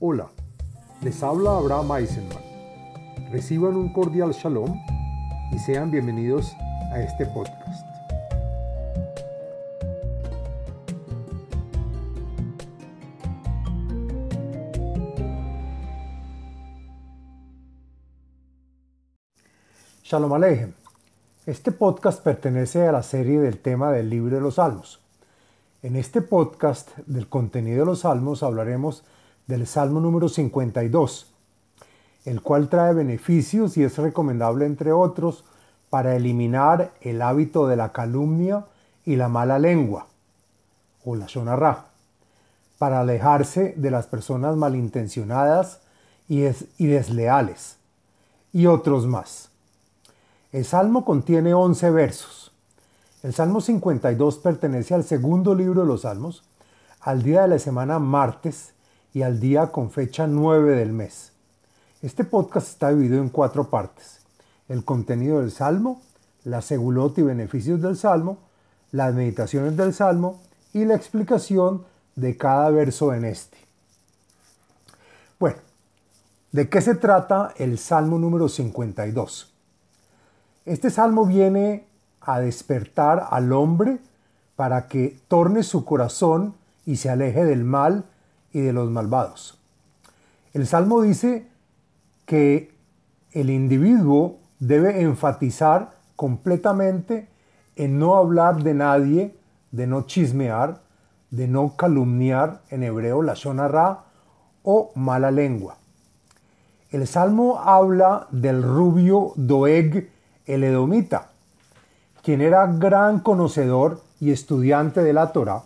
[0.00, 0.28] Hola,
[1.02, 2.38] les habla Abraham Eisenman.
[3.32, 4.80] Reciban un cordial shalom
[5.50, 6.54] y sean bienvenidos
[6.92, 7.84] a este podcast.
[20.04, 20.74] Shalom Aleichem.
[21.44, 25.00] Este podcast pertenece a la serie del tema del libro de los Salmos.
[25.82, 29.02] En este podcast del contenido de los Salmos hablaremos
[29.48, 31.26] del Salmo número 52,
[32.26, 35.44] el cual trae beneficios y es recomendable, entre otros,
[35.88, 38.66] para eliminar el hábito de la calumnia
[39.06, 40.06] y la mala lengua,
[41.04, 41.86] o la shonarra,
[42.76, 45.80] para alejarse de las personas malintencionadas
[46.28, 46.44] y,
[46.76, 47.78] y desleales,
[48.52, 49.48] y otros más.
[50.52, 52.52] El Salmo contiene 11 versos.
[53.22, 56.44] El Salmo 52 pertenece al segundo libro de los Salmos,
[57.00, 58.74] al día de la semana martes
[59.14, 61.32] y al día con fecha 9 del mes.
[62.02, 64.20] Este podcast está dividido en cuatro partes.
[64.68, 66.00] El contenido del Salmo,
[66.44, 68.38] la segulot y beneficios del Salmo,
[68.92, 70.40] las meditaciones del Salmo
[70.72, 71.84] y la explicación
[72.16, 73.58] de cada verso en este.
[75.38, 75.58] Bueno,
[76.52, 79.52] ¿de qué se trata el Salmo número 52?
[80.66, 81.86] Este salmo viene
[82.20, 83.98] a despertar al hombre
[84.54, 86.54] para que torne su corazón
[86.84, 88.04] y se aleje del mal
[88.52, 89.58] y de los malvados.
[90.52, 91.46] El salmo dice
[92.26, 92.74] que
[93.32, 97.28] el individuo debe enfatizar completamente
[97.76, 99.36] en no hablar de nadie,
[99.70, 100.80] de no chismear,
[101.30, 104.04] de no calumniar, en hebreo la shonara,
[104.62, 105.76] o mala lengua.
[106.90, 110.10] El salmo habla del rubio Doeg
[110.46, 111.28] el edomita,
[112.22, 115.62] quien era gran conocedor y estudiante de la Torá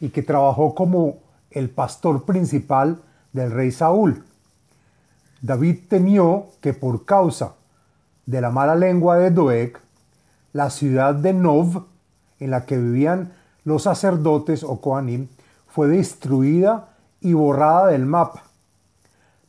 [0.00, 1.18] y que trabajó como
[1.50, 3.02] el pastor principal
[3.32, 4.24] del rey Saúl.
[5.42, 7.54] David temió que por causa
[8.24, 9.78] de la mala lengua de Doeg,
[10.52, 11.84] la ciudad de Nov,
[12.40, 13.32] en la que vivían
[13.64, 15.28] los sacerdotes o Koanim,
[15.68, 16.88] fue destruida
[17.20, 18.44] y borrada del mapa.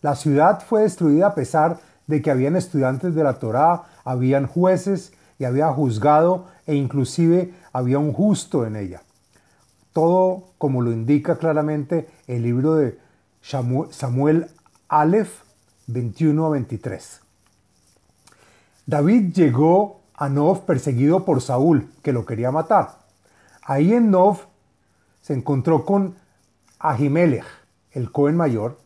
[0.02, 5.14] La ciudad fue destruida a pesar de que habían estudiantes de la Torá, habían jueces
[5.40, 9.02] y había juzgado e inclusive había un justo en ella.
[9.98, 13.00] Todo como lo indica claramente el libro de
[13.42, 14.46] Samuel
[14.90, 15.42] Aleph
[15.88, 17.22] 21 a 23.
[18.86, 23.00] David llegó a Nov perseguido por Saúl, que lo quería matar.
[23.64, 24.42] Ahí en Nov
[25.24, 26.14] se encontró con
[26.78, 27.48] Ahimelech,
[27.90, 28.78] el Cohen mayor,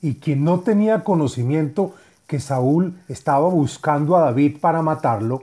[0.00, 1.92] y quien no tenía conocimiento
[2.26, 5.42] que Saúl estaba buscando a David para matarlo,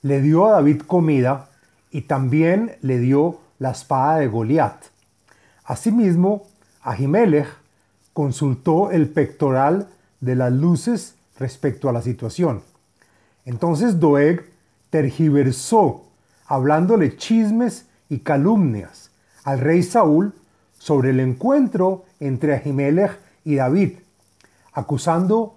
[0.00, 1.48] le dio a David comida
[1.92, 4.86] y también le dio la espada de Goliat.
[5.64, 6.48] Asimismo,
[6.82, 7.46] Ahimelech
[8.12, 9.88] consultó el pectoral
[10.20, 12.62] de las luces respecto a la situación.
[13.44, 14.50] Entonces Doeg
[14.90, 16.02] tergiversó,
[16.46, 19.12] hablándole chismes y calumnias
[19.44, 20.34] al rey Saúl
[20.76, 23.92] sobre el encuentro entre Ahimelech y David,
[24.72, 25.54] acusando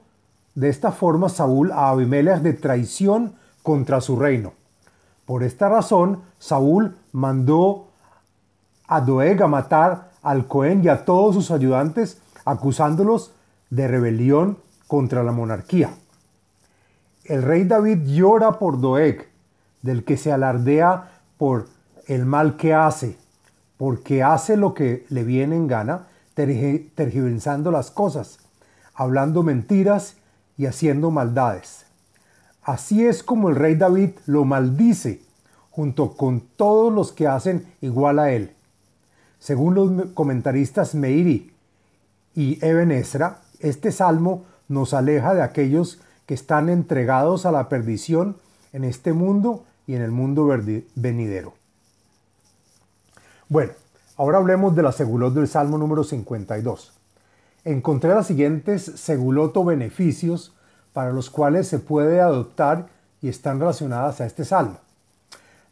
[0.53, 3.33] de esta forma Saúl a Abimelech de traición
[3.63, 4.53] contra su reino.
[5.25, 7.87] Por esta razón, Saúl mandó
[8.87, 13.31] a Doeg a matar al Cohen y a todos sus ayudantes, acusándolos
[13.69, 14.57] de rebelión
[14.87, 15.91] contra la monarquía.
[17.23, 19.29] El rey David llora por Doeg,
[19.81, 21.67] del que se alardea por
[22.07, 23.17] el mal que hace,
[23.77, 28.39] porque hace lo que le viene en gana, tergiversando las cosas,
[28.93, 30.17] hablando mentiras
[30.57, 31.85] y haciendo maldades.
[32.63, 35.21] Así es como el rey David lo maldice
[35.69, 38.54] junto con todos los que hacen igual a él.
[39.39, 41.51] Según los comentaristas Meiri
[42.33, 48.37] y Eben Esra, este salmo nos aleja de aquellos que están entregados a la perdición
[48.73, 50.47] en este mundo y en el mundo
[50.95, 51.53] venidero.
[53.47, 53.73] Bueno,
[54.17, 56.95] ahora hablemos de la segulot del Salmo número 52
[57.65, 60.53] encontré las siguientes seguloto beneficios
[60.93, 62.85] para los cuales se puede adoptar
[63.21, 64.77] y están relacionadas a este salmo.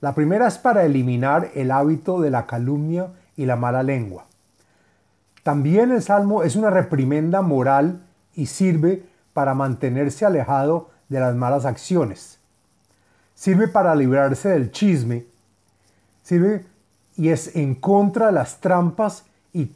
[0.01, 4.25] La primera es para eliminar el hábito de la calumnia y la mala lengua.
[5.44, 8.01] También el salmo es una reprimenda moral
[8.33, 9.03] y sirve
[9.33, 12.39] para mantenerse alejado de las malas acciones.
[13.35, 15.25] Sirve para librarse del chisme.
[16.24, 16.65] Sirve
[17.18, 19.71] y es en contra de las trampas y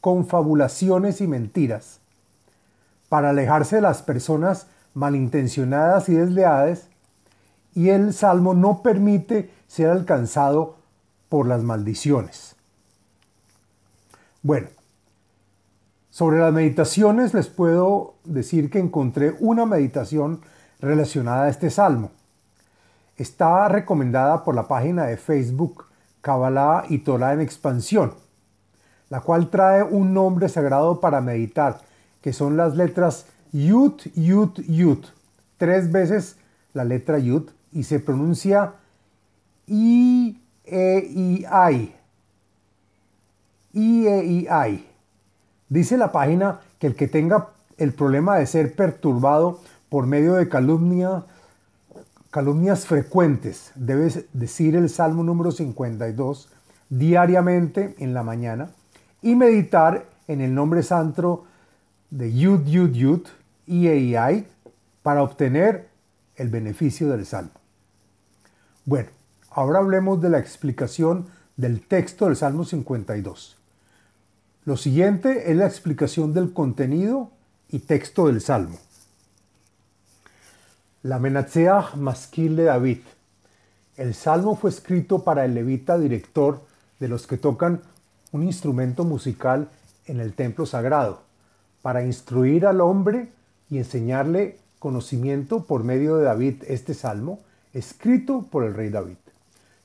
[0.00, 1.98] confabulaciones y mentiras,
[3.08, 6.88] para alejarse de las personas malintencionadas y desleales,
[7.74, 10.75] y el salmo no permite ser alcanzado
[11.28, 12.56] por las maldiciones.
[14.42, 14.68] Bueno,
[16.16, 20.40] Sobre las meditaciones les puedo decir que encontré una meditación
[20.80, 22.10] relacionada a este salmo.
[23.18, 25.84] Está recomendada por la página de Facebook
[26.22, 28.14] Kabbalah y Torah en expansión,
[29.10, 31.82] la cual trae un nombre sagrado para meditar,
[32.22, 35.04] que son las letras Yud, Yud, Yud.
[35.58, 36.38] Tres veces
[36.72, 38.72] la letra Yud y se pronuncia
[39.66, 41.94] I, E, I, I.
[43.72, 44.84] I, E.
[45.68, 47.48] Dice la página que el que tenga
[47.78, 51.24] el problema de ser perturbado por medio de calumnia,
[52.30, 56.48] calumnias frecuentes debe decir el Salmo número 52
[56.88, 58.70] diariamente en la mañana
[59.22, 61.44] y meditar en el nombre santo
[62.10, 63.26] de Yud Yud Yud
[63.66, 64.46] I
[65.02, 65.88] para obtener
[66.36, 67.50] el beneficio del Salmo.
[68.84, 69.08] Bueno,
[69.56, 73.56] ahora hablemos de la explicación del texto del Salmo 52.
[74.66, 77.30] Lo siguiente es la explicación del contenido
[77.70, 78.76] y texto del Salmo.
[81.02, 82.98] La Menatzeach Maskil de David.
[83.96, 86.60] El Salmo fue escrito para el levita director
[87.00, 87.80] de los que tocan
[88.32, 89.70] un instrumento musical
[90.04, 91.22] en el templo sagrado,
[91.80, 93.30] para instruir al hombre
[93.70, 97.40] y enseñarle conocimiento por medio de David este salmo,
[97.72, 99.16] escrito por el rey David.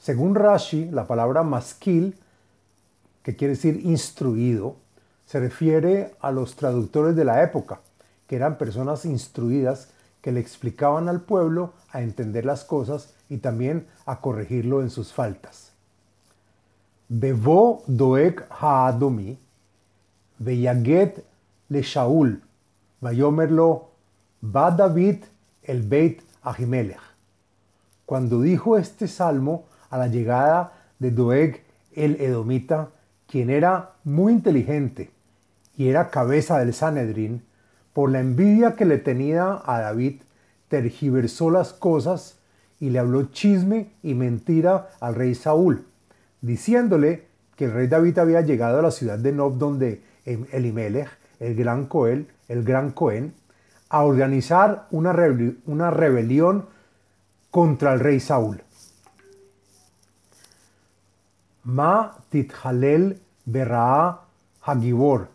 [0.01, 2.17] Según Rashi, la palabra maskil
[3.21, 4.77] que quiere decir instruido,
[5.27, 7.81] se refiere a los traductores de la época,
[8.25, 9.89] que eran personas instruidas
[10.21, 15.13] que le explicaban al pueblo a entender las cosas y también a corregirlo en sus
[15.13, 15.71] faltas.
[17.07, 19.37] Bebo doek haadomi,
[20.39, 21.23] veyaget
[21.69, 22.41] le Shaul,
[23.01, 23.91] vayomerlo
[24.43, 25.25] va David
[25.61, 26.99] el Beit Ahimelech.
[28.07, 31.61] Cuando dijo este salmo a la llegada de Doeg
[31.93, 32.89] el Edomita,
[33.27, 35.11] quien era muy inteligente
[35.77, 37.43] y era cabeza del Sanedrín,
[37.93, 40.21] por la envidia que le tenía a David,
[40.69, 42.37] tergiversó las cosas
[42.79, 45.85] y le habló chisme y mentira al rey Saúl,
[46.41, 51.09] diciéndole que el rey David había llegado a la ciudad de Nob donde Elimelech,
[51.39, 53.33] el gran Coel, el gran Cohen,
[53.89, 55.13] a organizar una,
[55.65, 56.65] una rebelión
[57.49, 58.63] contra el rey Saúl.
[61.63, 64.21] Ma tithalel berraa
[64.61, 65.27] hagibor,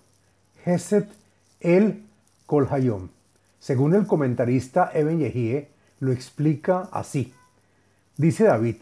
[0.65, 1.09] Heset
[1.61, 2.03] el
[2.47, 3.09] kolhayom.
[3.61, 5.69] Según el comentarista Eben Yehie,
[6.01, 7.33] lo explica así.
[8.17, 8.77] Dice David,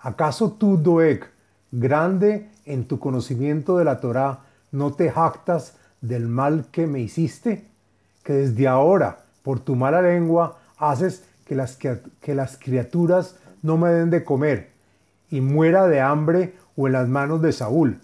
[0.00, 1.24] ¿acaso tú, Doeg,
[1.70, 4.40] grande en tu conocimiento de la Torá,
[4.72, 7.66] no te jactas del mal que me hiciste?
[8.22, 14.24] Que desde ahora, por tu mala lengua, haces que las criaturas no me den de
[14.24, 14.70] comer
[15.30, 17.98] y muera de hambre o en las manos de Saúl.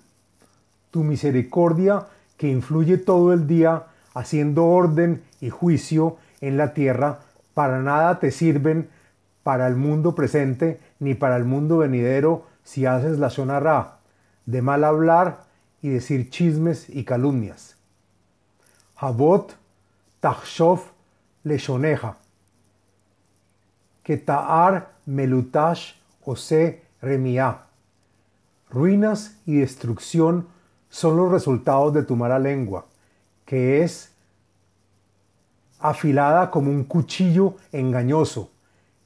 [0.91, 3.85] Tu misericordia que influye todo el día
[4.15, 7.21] haciendo orden y juicio en la tierra,
[7.55, 8.89] para nada te sirven
[9.45, 13.99] para el mundo presente ni para el mundo venidero si haces la zona ra,
[14.45, 15.45] de mal hablar
[15.81, 17.77] y decir chismes y calumnias.
[18.97, 19.55] Jabot
[20.19, 20.81] tachshov
[21.45, 22.17] leshoneja,
[24.03, 25.95] que ta'ar melutash
[26.25, 27.64] ose remia.
[28.75, 30.49] Ruinas y destrucción
[30.91, 32.87] son los resultados de tu mala lengua,
[33.47, 34.11] que es
[35.79, 38.51] afilada como un cuchillo engañoso,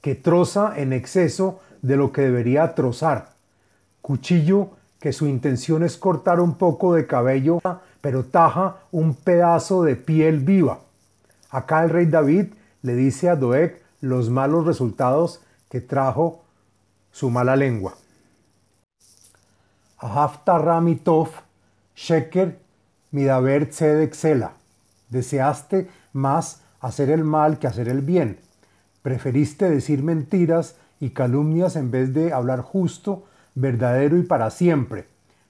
[0.00, 3.34] que troza en exceso de lo que debería trozar.
[4.00, 4.70] Cuchillo
[5.00, 7.60] que su intención es cortar un poco de cabello,
[8.00, 10.80] pero taja un pedazo de piel viva.
[11.50, 16.42] Acá el rey David le dice a Doeg los malos resultados que trajo
[17.12, 17.96] su mala lengua.
[20.00, 21.30] Ahafta Ramitov,
[21.96, 22.56] Sheker,
[23.10, 24.52] Midaber Tzedek Sela.
[25.08, 28.38] Deseaste más hacer el mal que hacer el bien.
[29.02, 33.24] Preferiste decir mentiras y calumnias en vez de hablar justo,
[33.56, 35.06] verdadero y para siempre.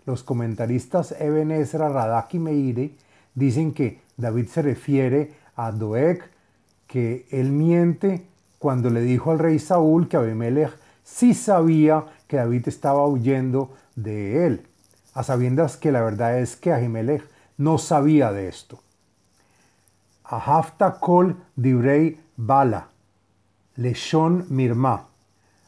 [0.07, 2.93] Los comentaristas Eben Ezra, Radak y Meire
[3.35, 6.23] dicen que David se refiere a Doeg,
[6.87, 8.25] que él miente
[8.59, 10.73] cuando le dijo al rey Saúl que Abimelech
[11.05, 14.67] sí sabía que David estaba huyendo de él,
[15.15, 17.25] a sabiendas que la verdad es que Ahimelech
[17.57, 18.79] no sabía de esto.
[20.25, 22.89] Ahafta kol dibrei bala,
[23.77, 25.07] leshon mirma.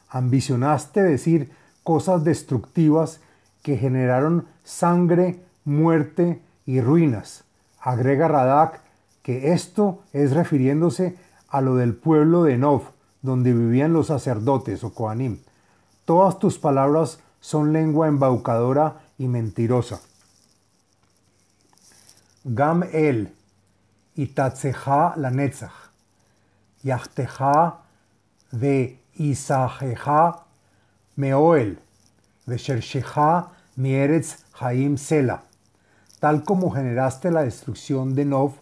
[0.09, 1.51] Ambicionaste decir
[1.83, 3.19] cosas destructivas
[3.63, 7.43] que generaron sangre, muerte y ruinas.
[7.79, 8.81] Agrega Radak
[9.23, 11.17] que esto es refiriéndose
[11.49, 12.83] a lo del pueblo de Nov,
[13.21, 15.39] donde vivían los sacerdotes o Koanim.
[16.05, 19.99] Todas tus palabras son lengua embaucadora y mentirosa.
[22.45, 23.33] Gam el,
[24.15, 25.91] itatzeja la netzach,
[26.83, 27.81] yachteja
[28.51, 30.43] ve isajeja
[31.15, 31.77] meoel,
[32.47, 35.43] veshersheja mieretz haim sela.
[36.19, 38.53] Tal como generaste la destrucción de Nov,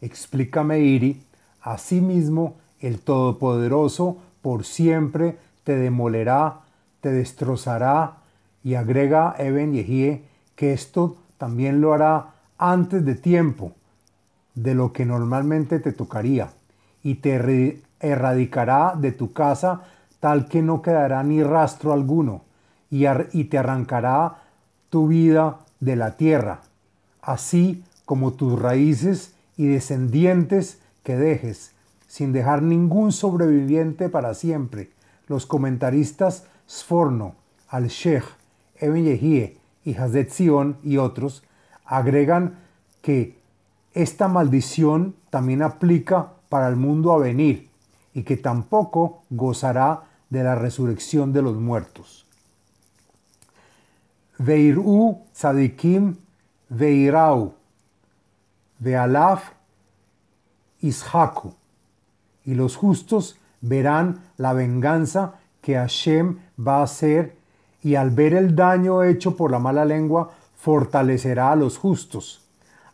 [0.00, 1.24] explica Meiri,
[1.62, 6.60] asimismo el Todopoderoso por siempre te demolerá,
[7.00, 8.17] te destrozará,
[8.64, 10.24] y agrega Eben Yehie
[10.56, 13.72] que esto también lo hará antes de tiempo,
[14.54, 16.50] de lo que normalmente te tocaría,
[17.02, 19.82] y te erradicará de tu casa
[20.18, 22.42] tal que no quedará ni rastro alguno,
[22.90, 24.38] y, y te arrancará
[24.90, 26.60] tu vida de la tierra,
[27.22, 31.72] así como tus raíces y descendientes que dejes,
[32.08, 34.90] sin dejar ningún sobreviviente para siempre.
[35.28, 37.34] Los comentaristas Sforno,
[37.68, 38.37] Al-Sheikh,
[38.80, 41.42] Eben Yehie y Hazet Zion y otros
[41.84, 42.58] agregan
[43.02, 43.38] que
[43.94, 47.68] esta maldición también aplica para el mundo a venir
[48.14, 52.26] y que tampoco gozará de la resurrección de los muertos.
[54.38, 56.16] Veiru tzadikim
[56.68, 57.54] veirau,
[58.78, 59.50] vealaf
[60.80, 61.54] ishaku,
[62.44, 67.37] y los justos verán la venganza que Hashem va a hacer
[67.82, 72.42] y al ver el daño hecho por la mala lengua, fortalecerá a los justos.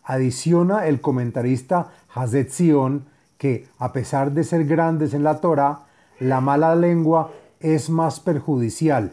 [0.03, 3.07] Adiciona el comentarista Hazet Zion
[3.39, 5.81] que, a pesar de ser grandes en la Torah,
[6.21, 9.13] la mala lengua es más perjudicial.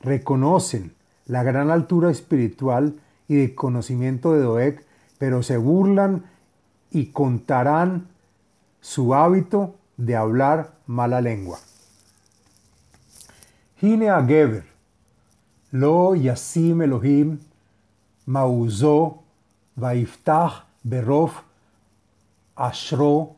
[0.00, 0.94] Reconocen
[1.26, 2.94] la gran altura espiritual
[3.28, 4.84] y de conocimiento de Doeg,
[5.18, 6.24] pero se burlan
[6.90, 8.08] y contarán
[8.80, 11.58] su hábito de hablar mala lengua.
[13.80, 14.64] Hine a Geber,
[15.70, 17.38] lo yasim Elohim,
[18.26, 19.22] mauzo,
[19.76, 21.42] vaiftach berof,
[22.56, 23.36] ashro,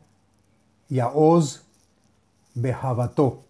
[0.89, 1.63] yaoz,
[2.55, 3.43] behavato.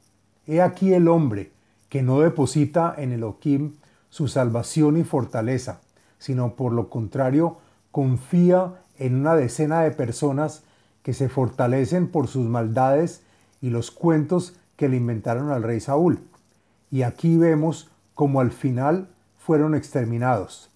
[0.48, 1.52] He aquí el hombre
[1.90, 3.76] que no deposita en Elohim
[4.10, 5.82] su salvación y fortaleza,
[6.20, 7.58] sino por lo contrario
[7.92, 10.64] confía en una decena de personas
[11.04, 13.22] que se fortalecen por sus maldades
[13.62, 16.20] y los cuentos que le inventaron al rey Saúl.
[16.92, 17.91] Y aquí vemos
[18.22, 19.08] como al final
[19.40, 20.70] fueron exterminados.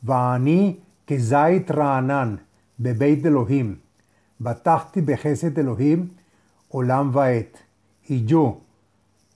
[0.00, 2.40] Vaani kezait raanan
[2.78, 3.80] bebeit Elohim,
[4.38, 6.08] batachti bejeset Elohim,
[6.70, 7.54] olam vaet.
[8.08, 8.62] Y yo,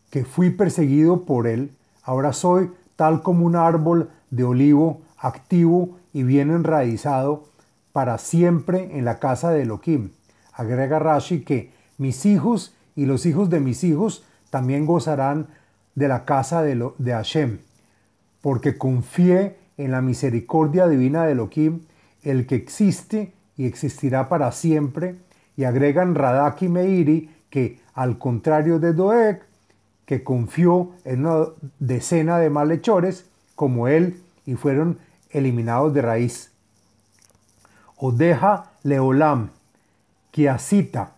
[0.09, 6.23] que fui perseguido por él, ahora soy tal como un árbol de olivo activo y
[6.23, 7.45] bien enraizado
[7.92, 10.12] para siempre en la casa de Elohim.
[10.54, 15.49] Agrega Rashi que mis hijos y los hijos de mis hijos también gozarán
[15.95, 17.59] de la casa de, de Hashem,
[18.41, 21.81] porque confié en la misericordia divina de Elohim,
[22.23, 25.17] el que existe y existirá para siempre,
[25.57, 29.43] y agregan Radak y Meiri que, al contrario de Doeg,
[30.07, 31.47] que confió en una
[31.79, 34.99] decena de malhechores como él y fueron
[35.31, 36.51] eliminados de raíz.
[37.97, 39.51] Odeja leolam,
[40.31, 41.13] kiasita,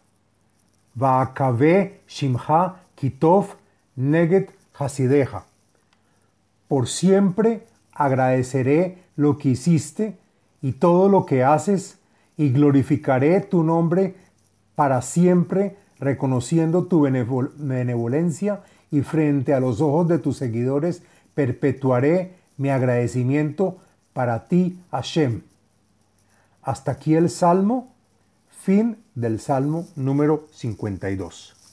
[0.95, 3.57] vaakabe shimha kitov
[3.97, 5.45] neget hasideja.
[6.69, 10.17] Por siempre agradeceré lo que hiciste
[10.63, 11.99] y todo lo que haces
[12.37, 14.17] y glorificaré tu nombre
[14.75, 21.03] para siempre, reconociendo tu benevolencia y frente a los ojos de tus seguidores
[21.35, 23.79] perpetuaré mi agradecimiento
[24.13, 25.43] para ti, Hashem.
[26.63, 27.93] Hasta aquí el Salmo,
[28.49, 31.64] fin del Salmo número 52.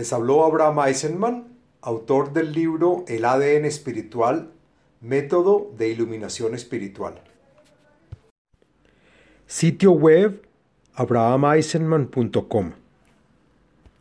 [0.00, 1.48] Les habló Abraham Eisenman,
[1.82, 4.50] autor del libro El ADN espiritual,
[5.02, 7.20] método de iluminación espiritual.
[9.46, 10.40] Sitio web
[10.94, 12.79] abrahameisenman.com